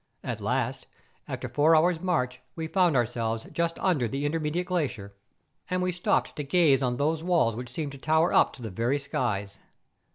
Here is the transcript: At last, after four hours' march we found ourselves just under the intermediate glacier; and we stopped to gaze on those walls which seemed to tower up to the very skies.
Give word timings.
At 0.23 0.41
last, 0.41 0.87
after 1.27 1.47
four 1.47 1.75
hours' 1.75 1.99
march 2.01 2.41
we 2.55 2.65
found 2.65 2.95
ourselves 2.95 3.45
just 3.51 3.77
under 3.77 4.07
the 4.07 4.25
intermediate 4.25 4.65
glacier; 4.65 5.13
and 5.69 5.79
we 5.83 5.91
stopped 5.91 6.35
to 6.37 6.43
gaze 6.43 6.81
on 6.81 6.97
those 6.97 7.21
walls 7.21 7.55
which 7.55 7.69
seemed 7.69 7.91
to 7.91 7.99
tower 7.99 8.33
up 8.33 8.51
to 8.53 8.63
the 8.63 8.71
very 8.71 8.97
skies. 8.97 9.59